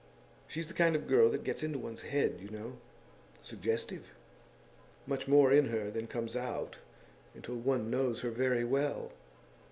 She's 0.47 0.67
the 0.67 0.73
kind 0.73 0.95
of 0.95 1.05
girl 1.07 1.29
that 1.29 1.43
gets 1.43 1.61
into 1.61 1.77
one's 1.77 2.01
head, 2.01 2.39
you 2.41 2.49
know 2.49 2.79
suggestive; 3.43 4.15
much 5.05 5.27
more 5.27 5.53
in 5.53 5.65
her 5.67 5.91
than 5.91 6.07
comes 6.07 6.35
out 6.35 6.77
until 7.35 7.57
one 7.57 7.91
knows 7.91 8.21
her 8.21 8.31
very 8.31 8.63
well. 8.63 9.11